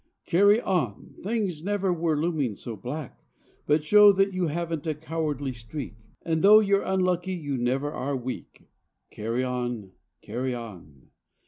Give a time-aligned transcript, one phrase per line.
[0.25, 1.13] Carry on!
[1.21, 3.19] Things never were looming so black.
[3.67, 5.93] But show that you haven't a cowardly streak,
[6.23, 8.63] And though you're unlucky you never are weak.
[9.11, 9.91] Carry on!
[10.23, 11.11] Carry on!